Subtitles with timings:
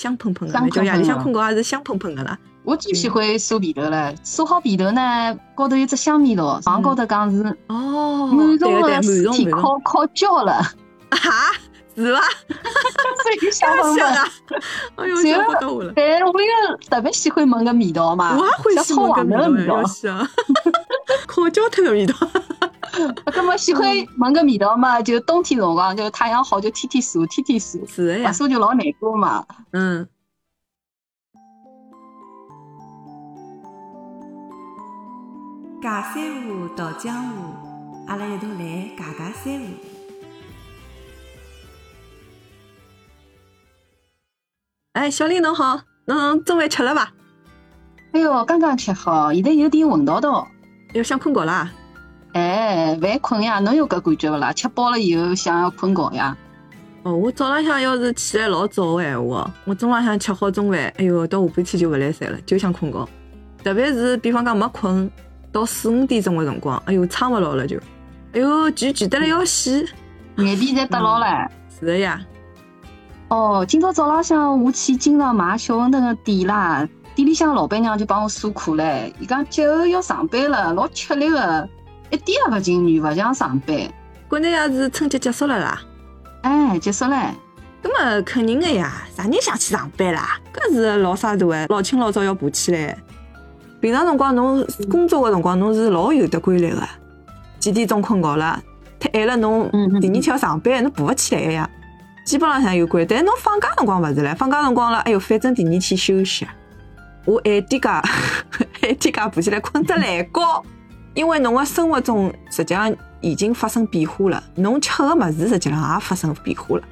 [0.00, 2.38] 香喷喷的，香喷喷叫夜里向困觉也是香喷喷的啦。
[2.62, 10.54] 我最喜欢刷被头了，刷好皮头呢，高头有只香味道，上高头讲是哦，满重的满尸体烤烤焦了，
[11.10, 11.52] 哈，
[11.94, 12.20] 是伐？
[13.22, 13.98] 所以香喷喷。
[14.00, 14.28] 香啊！
[14.96, 15.92] 哎呦，不到我了。
[15.96, 19.82] 哎，我有特别喜欢闻个味道嘛，我也欢喜像炒闻个味道！
[21.26, 22.14] 烤焦脱个味道。
[23.34, 23.88] 那么喜欢
[24.18, 29.46] 闻个味道嘛，就冬天辰光就太阳好就天天晒天天晒，不是的呀，刷就老难过嘛。
[29.72, 30.08] 嗯。
[35.82, 37.54] 尬三胡，蹈江湖，
[38.06, 39.66] 阿拉一道来尬尬三胡。
[44.92, 47.12] 哎，小林侬好，侬中饭吃了伐？
[48.12, 50.46] 哎哟，刚刚吃好，现在有点昏倒倒。
[50.92, 51.72] 要想困觉啦？
[52.32, 54.52] 哎，犯困呀，侬有搿感觉勿啦？
[54.52, 56.36] 吃饱了以后想要困觉呀？
[57.02, 63.08] 哦，我早浪向要是起来老早个闲话，我中浪向吃好中饭，哎哟，到下半天就勿来三了，就想困觉。
[63.64, 65.10] 特别是比方讲没困，
[65.50, 67.78] 到四五点钟个辰光，哎哟，撑勿牢了就，
[68.32, 69.84] 哎哟，倦倦得来要死。
[70.36, 71.50] 眼皮侪耷牢了。
[71.78, 72.20] 是的呀，
[73.28, 81.68] 哦，今朝早浪向我去经常买小馄饨个店啦，店里向老板娘就帮我诉苦唻，伊讲节后要上班了，老吃力个，
[82.10, 83.76] 一点也勿情愿，勿想上班。
[84.28, 85.80] 国内也是春节结束了啦，
[86.42, 87.34] 哎，结束了。
[87.82, 90.38] 葛么肯定个呀，啥人想去上班啦？
[90.52, 92.96] 搿是老啥大个，老清老早要爬起来。
[93.80, 96.82] 平常辰光侬工作个辰光，侬是老有得规律个，
[97.58, 98.62] 几点钟困觉了，
[98.98, 101.68] 太晚了侬第二天要上班，侬爬勿起来个呀。
[102.26, 106.46] 基本浪向有规律，但是侬放假辰光勿是唻，放假辰光了，哎哟，反正第二天休息。
[107.24, 108.02] 我晚点介， 晚
[108.80, 110.62] 点介爬起来困得来高，
[111.14, 116.82] 因为侬个生活中实际上已经发生变化了，侬吃个物事实际上也发生变化了，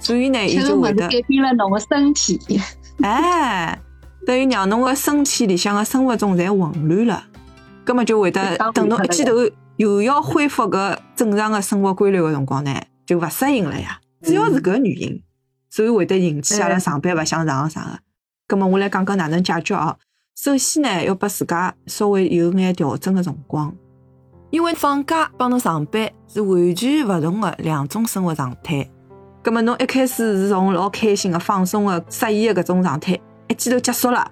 [0.00, 2.38] 所以呢，伊就会得改变了侬个身体。
[3.02, 3.78] 哎，
[4.26, 7.24] 等于让侬个身体里向个生活中侪混乱了，
[7.84, 9.32] 葛么就会得等侬一记头
[9.76, 12.74] 又要恢复搿正常个生活规律个辰光呢，
[13.06, 14.00] 就勿适应了呀。
[14.22, 15.22] 主要是搿原因，
[15.70, 17.98] 所以会得引起阿拉嗯上班勿想上啥个。
[18.48, 19.96] 葛么我来讲讲哪能解决哦。
[20.40, 23.74] 首先呢，要拨自家稍微有眼调整个辰光，
[24.50, 28.88] 因为放假帮侬上班是完全勿同个两种生活状态。
[29.42, 34.30] 葛么侬一开始是从老开心个、放松个、适意个搿种状态，一记头结束了，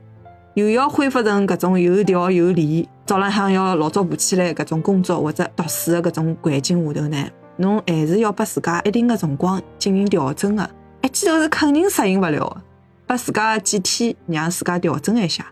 [0.55, 10.71] 又要恢复成搿种有条有理，早浪向要老早爬起来搿种工作或者读书个搿种环境下头呢，侬还是要拨自家一定个辰光进行调整个。
[11.03, 12.62] 一记头是肯定适应勿了个，
[13.09, 15.45] 拨自家几天让自家调整一下。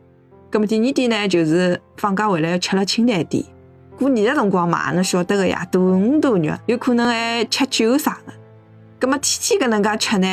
[0.55, 3.45] 葛么第二点呢，就是放假回来要吃了清淡点。
[3.99, 8.33] 过年个辰光嘛，侬晓得个呀，大鱼大肉，有可能还吃酒啥个。
[9.01, 10.29] 葛么天天搿能介吃呢，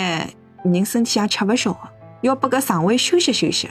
[0.63, 1.79] 人身体也吃勿消个，
[2.21, 3.67] 要拨搿肠胃休息休息。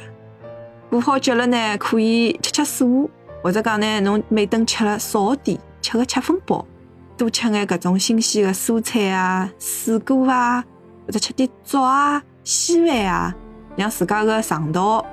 [0.90, 3.08] 过好节了呢，可以吃吃素，
[3.44, 6.66] 或者讲呢，侬每顿吃了少点，吃个七分饱，
[7.16, 10.64] 多吃眼搿种新鲜个蔬菜啊、水果啊，
[11.06, 13.36] 或者吃点粥啊、稀饭啊，
[13.76, 15.06] 让自家个肠道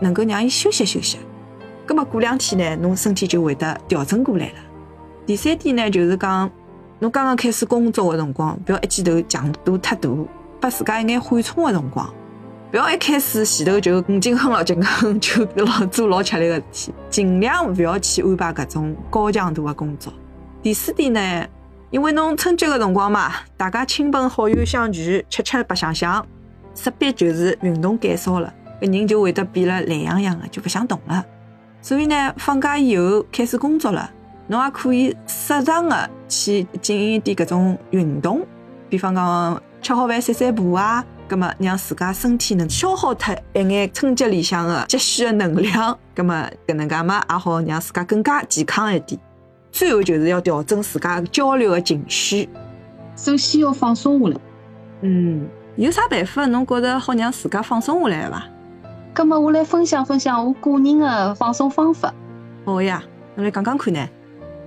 [0.00, 1.18] 能够让伊休息休息。
[1.86, 4.54] 葛么过两天呢，侬身体就会得调整过来了。
[5.24, 6.50] 第三点呢，就是讲
[6.98, 10.08] 侬刚刚开始工作个辰光，不要一记头强度太大，
[10.60, 12.12] 拨自家一眼缓冲个辰光。
[12.70, 20.12] 不要一开始前头就五斤哼了斤哼， 就老做老吃力个事体，尽量不要去安排搿种高强度个工作。
[20.62, 21.46] 第四点呢，
[21.90, 26.26] 因为侬春节个辰光嘛，大家亲朋好友相聚，吃吃白相相，
[26.74, 31.24] 势必就是运动减少了，搿人就会得变了懒洋洋的，就勿想动了。
[31.80, 34.10] 所以呢，放假以后开始工作了，
[34.48, 38.44] 侬也可以适当的去进行一点搿种运动，
[38.88, 49.20] 比方讲吃好饭散散步啊，葛么让自家身体能消耗脱一眼春节里向的积蓄的能量，葛么搿能介嘛也好让自家更加健康一点。
[49.70, 52.48] 最后就是要调整自家焦虑的情绪。
[53.14, 54.36] 首先要放松下来。
[55.02, 58.42] 嗯，有啥办法侬觉着好让自家放松下来伐？
[59.16, 62.12] 葛么我来分享分享我个人的放松方法。
[62.66, 63.02] 好呀，
[63.34, 64.06] 侬来讲讲看呢。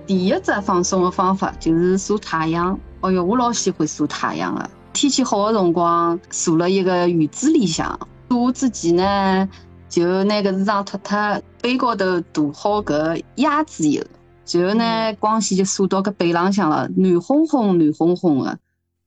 [0.08, 2.76] 第一只放松的方法就是晒太阳。
[3.00, 4.68] 哎哟，我老喜欢晒太阳的。
[4.92, 7.96] 天气好的辰光，坐了一个院子里向，
[8.28, 9.48] 晒之前呢，
[9.88, 14.02] 就拿搿市场脱脱，背高头涂好搿椰子油，
[14.50, 18.58] 然后呢，光线就晒到搿背浪向了，暖烘烘、暖烘烘的。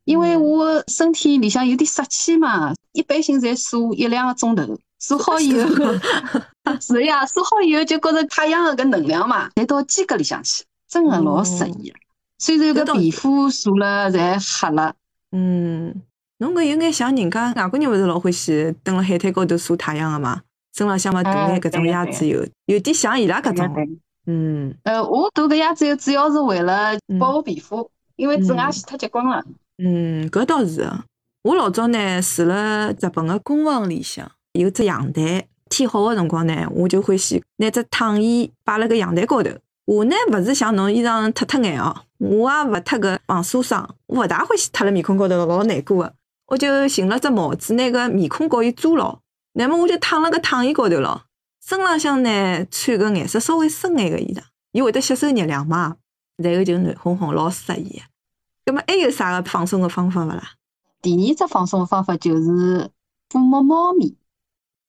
[0.06, 5.70] 因为我身体里向有点湿气嘛，一般性侪晒一两个钟头，晒好以后，
[6.80, 11.96] 是呀，晒好以后就觉着太阳的搿能量嘛，侪到肌骼里向去，真的老适宜的。
[12.40, 14.96] 虽然搿皮肤晒了侪黑了，
[15.34, 15.94] 嗯，
[16.38, 20.42] 侬搿有眼像人家外国人勿是老欢喜蹲辣海滩高头晒太阳个嘛，
[20.74, 24.00] 身浪向嘛涂眼搿种椰子油，有点像伊拉搿种。
[24.26, 24.74] 嗯。
[24.84, 29.44] 呃，我涂搿椰子油主要是为了保护皮肤，因为紫外线太结棍了。
[29.84, 31.04] 嗯，搿倒是个。
[31.44, 39.50] 我老早呢住辣日本个公房里向，有只阳台，天好个辰光呢，我就欢喜拿只躺椅摆辣搿阳台高头。
[39.86, 46.14] 我呢勿是像侬衣裳脱脱眼哦，我也勿脱搿防晒霜，我勿大欢喜脱辣面孔高头，老难过个。
[46.46, 49.20] 我就寻了只帽子，拿个面孔高伊遮牢，
[49.54, 51.24] 乃末我就躺辣搿躺椅高头咯。
[51.66, 54.42] 身浪向呢穿个颜色稍微深眼个衣裳，
[54.72, 55.96] 伊会得吸收热量嘛，
[56.38, 58.02] 然后就暖烘烘，老适宜个。
[58.66, 60.52] 葛末还有啥个放松个方法勿啦？
[61.02, 62.92] 第二只放松个方法就是
[63.30, 64.16] 抚摸猫咪。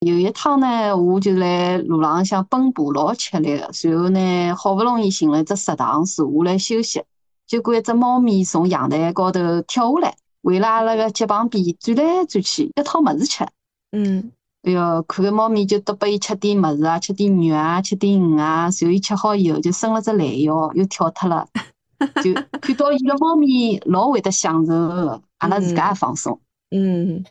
[0.01, 3.73] 有一趟呢，我就来路浪向奔波，老吃力个。
[3.73, 7.03] 随后呢，好不容易寻了一只食堂坐下来休息，
[7.47, 13.47] 结果一只猫咪从阳台高头跳下来，围了阿拉个脚旁边转来转去，要讨物事吃。
[13.93, 14.31] 嗯，
[14.63, 18.71] 哎哟，看个猫咪就得拨伊吃点物事啊，吃点肉啊，吃点鱼啊。
[18.71, 21.47] 随后伊吃好以后，就伸了只懒腰，又跳脱了。
[22.23, 25.23] 就看到伊个猫咪老会得享受个。
[25.39, 26.39] 阿拉自家也放松。
[26.71, 27.23] 嗯，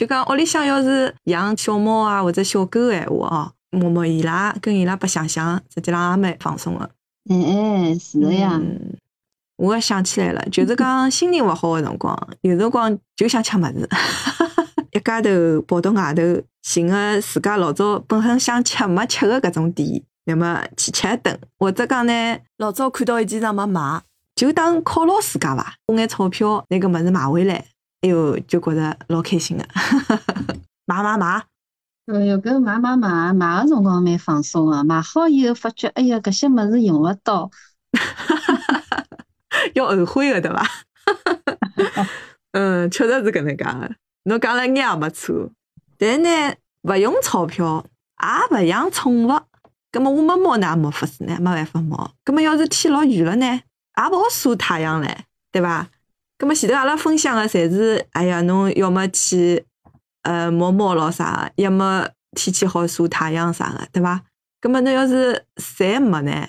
[0.00, 6.90] 就讲屋里向要是养小猫啊或者小狗个闲话哦，摸摸伊拉，跟伊拉白相相，实际上也蛮放松的。
[7.28, 8.58] 哎，是的呀。
[9.58, 13.86] 我也想起来了，就是讲心情勿好的辰光，有辰光就想吃物事，
[14.92, 15.28] 一家头
[15.68, 16.22] 跑到外头
[16.62, 24.00] 寻个自家老早本身想吃没吃的搿种店，那么去吃一顿，或者讲呢，老早看到一件裳没买。
[24.34, 27.62] 就当犒劳自家伐，花眼钞票拿个物事买回来，
[28.02, 29.64] 哎哟，就觉着老开心个，
[30.86, 31.44] 买买买！
[32.06, 37.50] 哎哟，搿买买买买个辰光蛮放松个，买好以后发觉，哎呀，搿些物事用勿到，
[39.74, 40.66] 要后悔个对伐？
[42.52, 43.94] 嗯，确实是搿能介个。
[44.24, 45.50] 侬讲了眼也没错，
[45.98, 46.28] 但呢，
[46.82, 47.84] 勿用钞票，
[48.22, 49.40] 也勿养宠物，
[49.92, 52.10] 葛末我没猫呢，没法子呢，没办法猫。
[52.24, 53.46] 葛末要是天老远了呢？
[53.46, 55.14] 也勿好晒太阳唻，
[55.52, 55.86] 对伐？
[56.40, 59.62] 葛末前头阿拉分享个侪是，哎呀，侬要么去
[60.22, 64.22] 呃摸猫咯啥个，要么天气好晒太阳啥个，对伐？
[64.58, 66.48] 葛末侬要是侪没呢？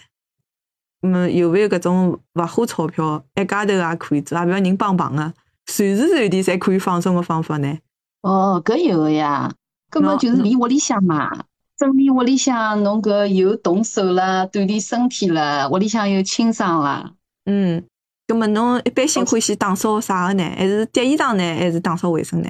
[1.02, 5.34] 嗯，有勿有搿种勿花钞票一家头也可以做，也勿要人帮忙个，
[5.66, 7.78] 随时随地侪可以放松个方法呢？
[8.22, 9.52] 哦，搿有个呀，
[9.92, 11.30] 搿么就是离屋里向嘛，
[11.78, 17.12] 整理屋里向，侬搿又动手了，锻炼身体了，屋里向又清爽了。
[17.46, 17.84] 嗯，
[18.31, 20.44] 葛么侬一般性欢喜打扫啥个呢？
[20.56, 21.44] 还是叠衣裳呢？
[21.44, 22.50] 还是打扫卫生呢？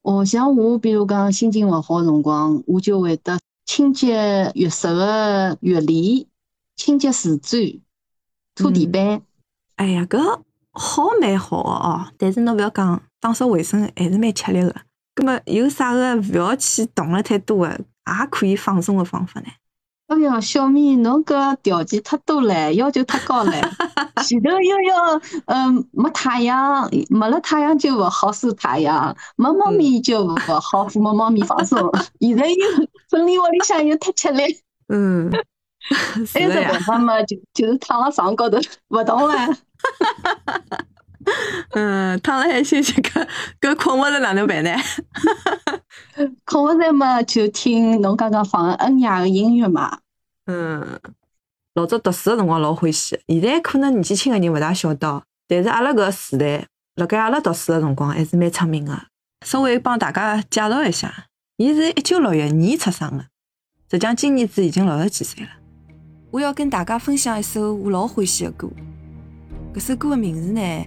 [0.00, 6.24] 哦，像我，比如讲心情勿好辰光，我就会得清洁浴室个浴帘，
[6.74, 7.62] 清洁瓷砖，
[8.54, 9.20] 拖地板。
[9.76, 10.40] 哎呀，搿
[10.70, 14.74] 好蛮好个哦，但是侬勿要讲打扫卫生，还是蛮吃力个。
[15.14, 19.48] 葛么有啥个勿要去动了太多个，也可以放松个方法呢？
[20.10, 23.52] 哎呀，小米，侬搿条件太多了，要求太高了。
[24.26, 31.88] 前头又要，嗯，没太阳，没了太阳就勿好晒太阳，没猫咪就勿好抚摸猫咪放松。
[32.18, 32.56] 现在又
[33.08, 34.42] 整理屋里向又太吃力。
[34.88, 35.30] 嗯，
[36.34, 38.58] 还有只办法嘛，就就是躺辣床高头
[38.88, 39.46] 勿动啊。
[41.72, 43.26] 嗯，躺辣海休息，搿
[43.60, 44.70] 搿困勿着哪能办呢？
[46.44, 49.98] 困勿着嘛，就听侬刚刚放个恩雅个音乐嘛。
[50.46, 50.98] 嗯，
[51.74, 56.66] 老早读书个辰光老欢喜，现在可能年纪轻个人勿大晓得，但是阿拉搿个时代，
[56.96, 58.98] 辣盖阿拉读书个辰光还是蛮出名个。
[59.46, 63.24] 稍微帮大家介绍一下，伊是一九六一年出生个，
[63.90, 65.50] 实际上今年子已经六十几岁了。
[66.30, 68.68] 我要跟大家分享一首我老欢喜个歌，
[69.74, 70.86] 搿首歌个名字呢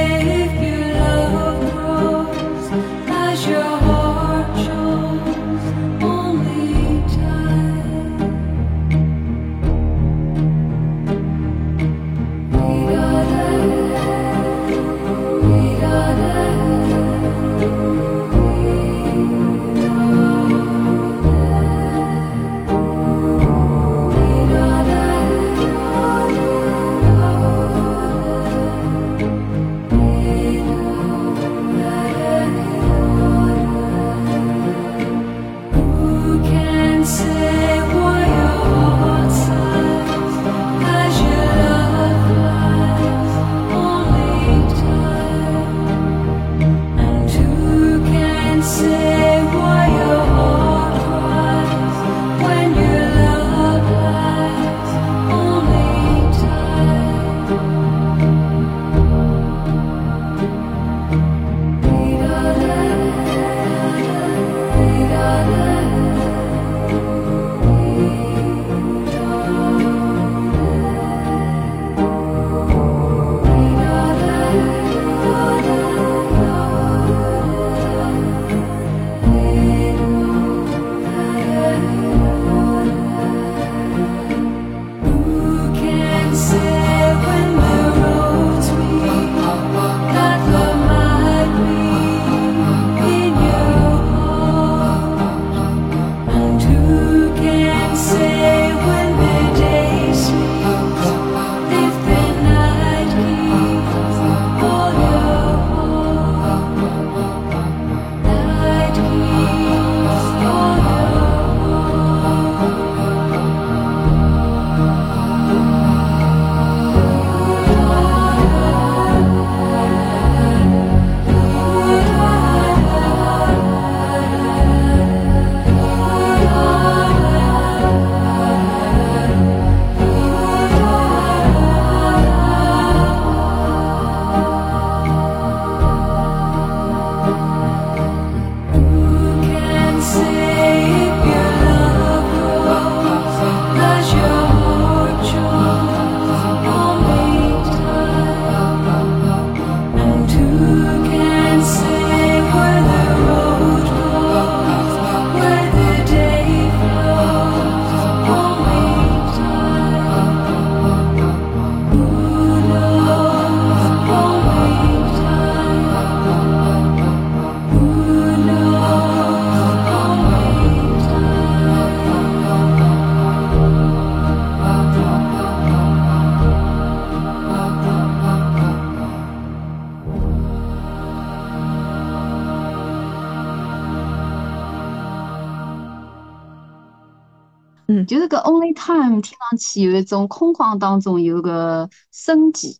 [188.01, 192.79] 嗯就是搿 Only Time 听上去有一种空旷当中有个生机。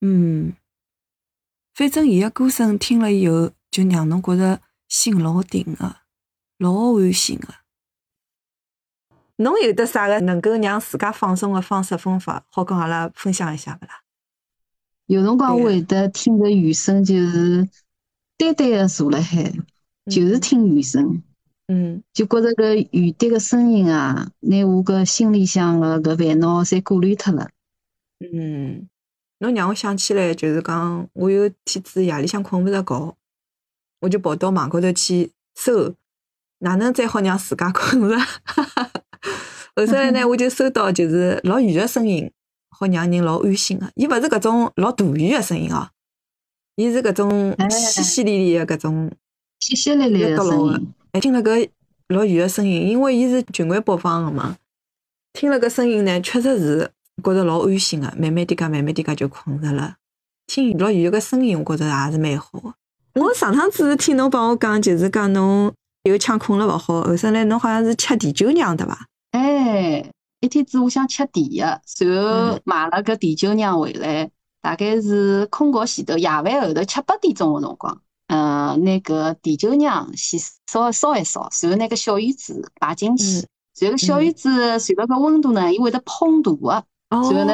[0.00, 0.54] 嗯，
[1.74, 5.96] 反正伊个歌声听了以后，就让侬觉着心老定个，
[6.58, 7.54] 老安心个。
[9.36, 14.02] 侬有得啥个能够让自家放松个方式方法，好跟阿拉分享一下勿啦？
[15.06, 17.68] 有辰光对会得听着雨声，就是
[18.36, 19.52] 单单个坐辣海，
[20.06, 21.22] 就是听雨声，
[21.72, 22.02] 嗯。
[22.12, 27.48] 就觉着个雨滴个声音啊，拿我个心里向个搿烦恼侪过滤脱了。
[28.20, 28.88] 嗯，
[29.38, 33.16] 侬让我想起来，就是讲我有天子夜里向困勿着觉，
[34.00, 35.94] 我就跑到网高头去搜，
[36.58, 38.16] 哪能再好让自家困着？
[39.74, 42.30] 后头来呢，我就搜到就是老远个声音，
[42.68, 43.90] 好让人老安心个。
[43.94, 45.88] 伊勿是搿种老大雨个声音哦，
[46.76, 47.66] 伊是搿种哎。
[47.68, 49.10] 淅淅沥沥个搿种，
[49.60, 51.68] 淅淅沥沥个声音，哎，听了搿
[52.08, 54.56] 落雨个声音，因为伊是循环播放个嘛，
[55.32, 56.90] 听了搿声音呢，确实是
[57.22, 59.96] 觉着老安心个，慢慢点介，慢慢点介就困着了。
[60.46, 62.74] 听落雨个声音，我觉着也是蛮好个。
[63.20, 65.72] 我上趟子听侬帮我讲，就是讲侬
[66.04, 69.06] 有腔困了勿好，后首来侬好像是吃地酒酿对伐？
[69.32, 74.30] 哎，一天子我想吃甜个，随后嗯买了个甜酒酿回来，
[74.62, 78.00] 大概是困觉前头夜饭后头七八点钟个辰光，
[78.32, 87.52] 呃，那个甜酒酿先烧烧一烧，随后那个小圆子摆进去嗯，随后小圆子随了个温度呢，伊会得膨大个，哦随后呢，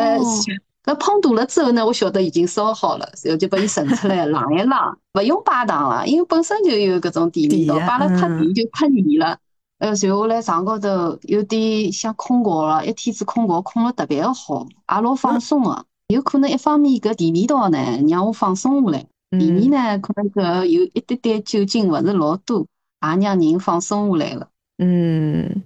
[0.85, 8.39] 搿膨大了之后呢，我晓得已经烧好了，然后就把伊盛出来晾一晾，勿用摆糖了，因为本身就有搿种甜味道，摆了太嗯。
[8.39, 9.37] 甜就太腻了。
[9.79, 15.85] 呃，随后来床高头有点想困觉了，一天子困觉困了特别个好，也老放松个。
[16.07, 24.49] 有可能一方面搿甜味道呢让我放松下来，第二嗯呢可能搿有一点点酒精勿是老多，也让人放松下来了。
[24.79, 25.63] 嗯，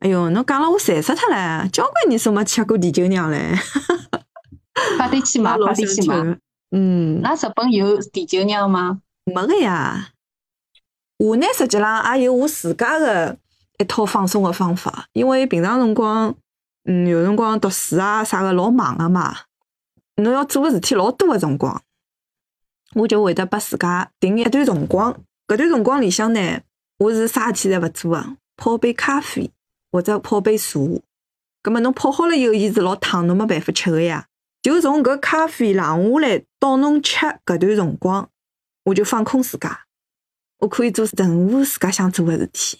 [0.00, 3.56] 哎哟，侬讲了我馋死脱了，交关年数没吃过甜酒酿唻，
[4.98, 6.14] 快点去买， 老快点去买。
[6.16, 6.38] 想吃个。
[6.72, 9.00] 嗯，那日本有甜酒酿吗？
[9.24, 10.08] 没个呀。
[11.18, 13.38] 我呢，实际浪也有我自家的
[13.78, 16.34] 一套放松的方法，因为平常辰光，
[16.84, 19.36] 嗯，有辰光读书啊啥个老忙个嘛，
[20.16, 21.80] 侬要做个事体老多个辰光，
[22.94, 25.12] 我就会得拨自家定一段辰光。
[25.46, 26.60] 搿段辰光里向呢，
[26.98, 29.50] 我是啥事体侪勿做个，泡杯咖啡
[29.90, 30.78] 或者泡杯茶。
[31.62, 34.26] 葛末侬泡好了以后，伊是老烫，侬没办法吃个呀。
[34.62, 38.28] 就从搿咖啡冷下来到侬吃搿段辰光，
[38.84, 39.80] 我就放空自家，
[40.58, 42.78] 我可以做任何自家想做的事体。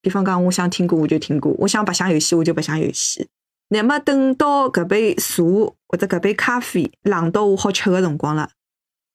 [0.00, 3.28] 比方讲，我想听歌我就听歌，我想白相游戏我就白相游戏。
[3.68, 5.42] 那么等到搿杯茶
[5.88, 8.50] 或者搿杯咖啡冷到我好吃个辰光了，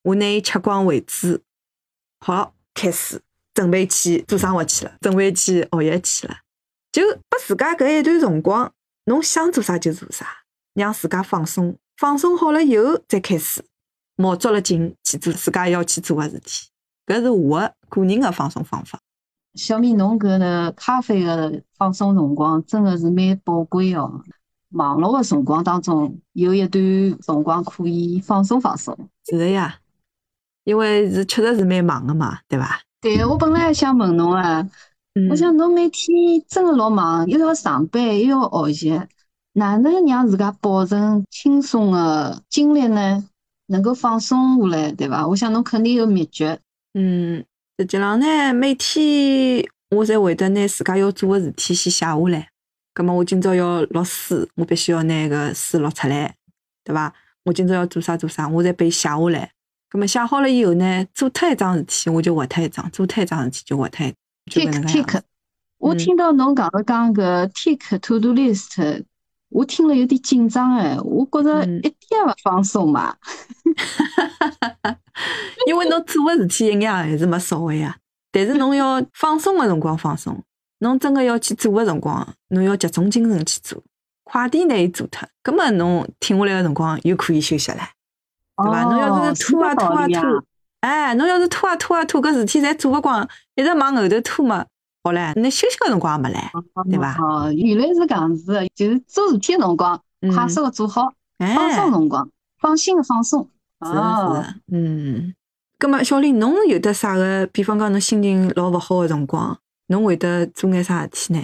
[0.02, 1.42] 我拿伊吃光为止，
[2.20, 3.20] 好开始
[3.52, 6.36] 准备去做生活去了，准备去学习去了。
[6.90, 8.72] 就拨自家搿一段辰光，
[9.04, 10.26] 侬想做啥就做啥，
[10.74, 11.76] 让自家放松。
[11.96, 13.62] 放松好了以后，再开始
[14.16, 16.68] 卯足了劲去做自家要去做个事体。
[17.06, 18.98] 搿是我的个人个放松方法。
[19.54, 24.22] 小米，侬搿个咖啡个放松辰光真的是蛮宝贵哦。
[24.68, 26.82] 忙碌个辰光当中，有一段
[27.20, 28.96] 辰光可以放松放松。
[29.28, 29.80] 是的呀，
[30.70, 32.80] 因为是确实是蛮忙的嘛，对伐？
[33.00, 34.64] 对，我本来还想问侬啊，
[35.14, 36.08] 嗯我想侬每天
[36.48, 39.02] 真的老忙，又要上班又要学习，
[39.54, 43.24] 哪能让自家保证轻松的精力呢？
[43.66, 45.26] 能够放松下来，对伐？
[45.26, 46.60] 我想侬肯定有秘诀。
[46.94, 47.44] 嗯，
[47.76, 52.48] 实际上呢，每天我侪会得拿自家要做的事体先写下来。
[52.94, 56.36] 葛么我今朝要录书，我必须要拿搿书录出来，
[56.84, 57.12] 对伐？
[57.44, 59.50] 我今朝要做啥做啥，我侪被写下来。
[59.90, 64.06] 葛么写好了以后呢，做脱一桩事体，我就划脱一桩；做脱一桩事体就划脱
[64.46, 65.20] tick tick，子。
[65.78, 69.02] 我嗯听到侬讲了讲个 tick to do list，
[69.48, 73.16] 我听了有点紧张哎，我觉着嗯一点也勿放松嘛。
[75.66, 77.96] 因为侬做个事体一眼还是没少个呀。
[78.30, 80.40] 但是侬要放松个辰光放松，
[80.78, 83.82] 侬真个要去做个辰光，侬要集中精神去做，
[84.22, 85.28] 快点拿伊做脱。
[85.42, 87.80] 葛末侬停下来个辰光又可以休息了，
[88.62, 88.82] 对伐？
[88.84, 90.44] 侬要哦是拖啊拖啊拖，
[90.80, 94.64] 哎，侬要是拖啊拖啊拖，搿事体侪做勿光，一直往后头拖嘛，
[95.02, 97.16] 好唻，那休息个辰光也没唻，对伐？
[97.22, 103.48] 哦，原来是搿样子的，就是做事体个辰光，嗯快速个做好，哎，放松辰光，放心个放松。
[103.84, 105.34] 是的，是嗯。
[105.78, 107.46] 葛末小林，侬有得啥个？
[107.46, 111.40] 比方讲，侬心情老勿好个辰光，侬会得做眼啥事体呢？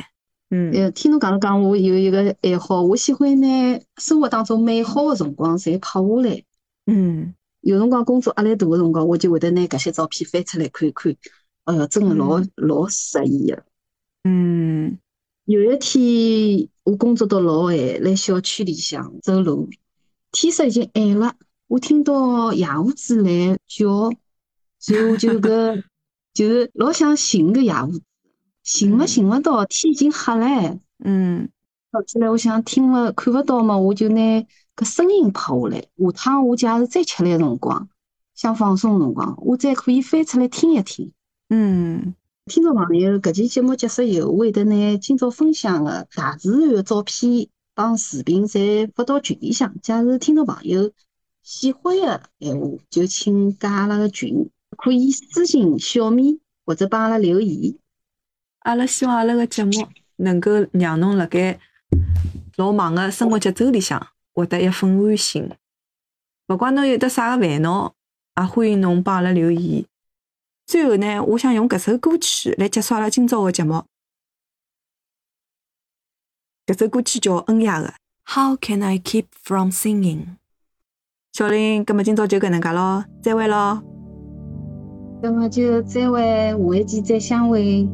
[0.51, 6.43] 嗯呃，听侬讲了讲，我有一个爱好，我喜欢拿生活当中美好的辰光侪拍下来。
[6.87, 11.17] 嗯有辰光工作压力大的辰光，我就会得拿搿些照片翻出来看一看。
[11.65, 13.65] 哎哟，真的老老适意的。
[14.23, 14.99] 嗯，
[15.47, 19.69] 有一天，我工作到老晚，辣小区里向走路，
[20.31, 21.35] 天色已经暗了，
[21.67, 24.11] 我听到野狐子来叫，
[24.87, 25.83] 然后就搿
[26.33, 28.03] 就是老想寻个野狐子，
[28.63, 30.79] 寻勿寻勿到，天已经黑了。
[31.05, 31.49] 嗯，
[31.91, 34.47] 后来我想听勿看勿到嘛，我就拿
[34.77, 37.89] 搿声音拍下来，下趟我假使再吃力辰光，
[38.35, 41.13] 想放松辰光，我再可以翻出来听一听。
[41.49, 49.75] 嗯，听众朋友，搿期节目结束以后，会得拿今朝分享的大自然的照片帮视频侪发到群里向。
[49.81, 50.91] 假如听众朋友
[51.43, 57.75] 喜欢的闲话，就请加阿拉个群，可以私信小米或者帮阿拉留言。
[58.59, 59.71] 阿拉希望阿拉个节目
[60.17, 61.59] 能够让侬辣盖
[62.57, 65.51] 老忙个生活节奏里向获得一份安心。
[66.49, 67.95] 勿管侬有得啥个烦恼，
[68.37, 69.85] 也欢迎侬帮阿拉留言。
[70.67, 73.83] 最后呢，我想用搿首歌曲来结束阿拉今朝个节目。
[76.67, 77.89] 搿首歌曲叫恩雅个
[78.27, 80.25] 《How Can I Keep From Singing》。
[81.33, 83.83] 小林，葛末今朝就搿能介咯，再会咯。
[85.23, 87.89] 那么就再会，下一期再相会，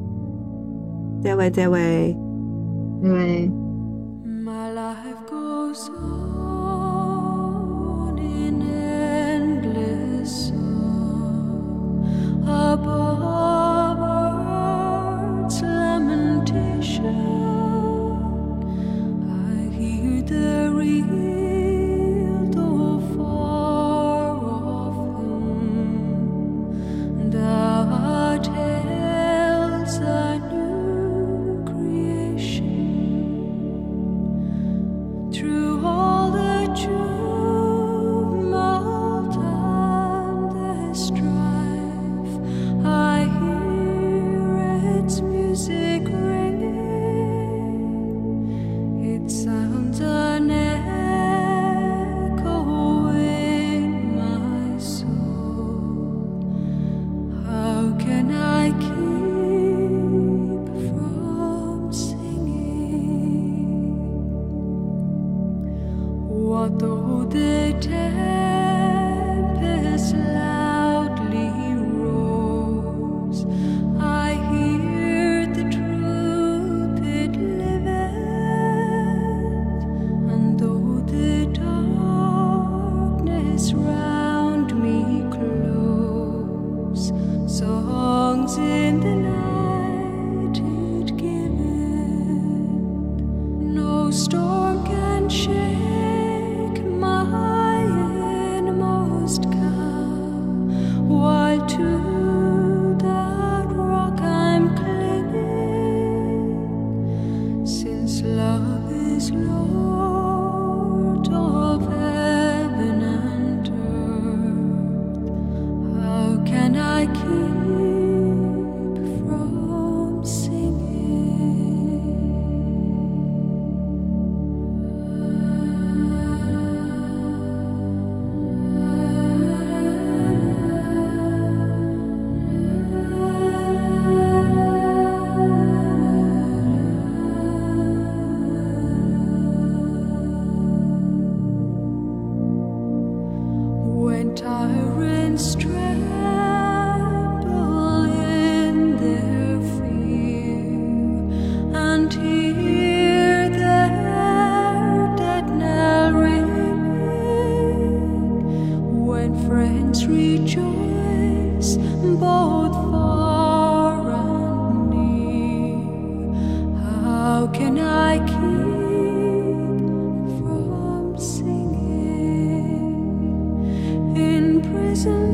[1.23, 2.17] 再会，再会。
[3.01, 3.72] 再会。
[4.43, 6.52] My life goes on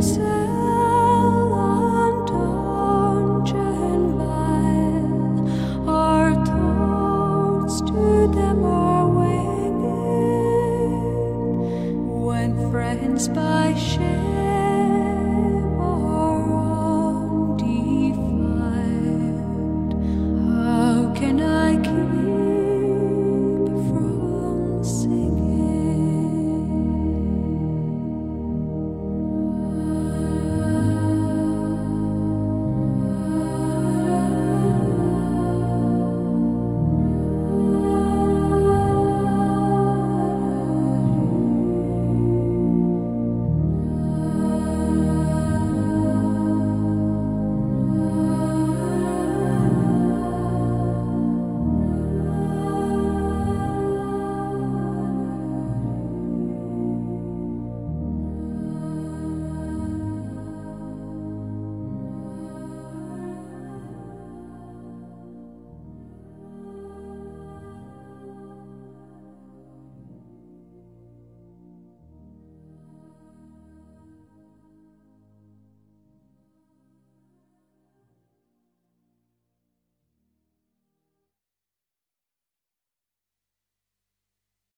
[0.00, 0.67] sunset